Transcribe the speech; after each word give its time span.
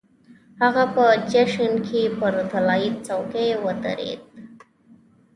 هغه 0.61 0.83
په 0.95 1.05
جشن 1.31 1.71
کې 1.87 2.01
پر 2.19 2.33
طلايي 2.51 2.89
څوکۍ 3.05 3.49
ودرېد. 3.63 4.21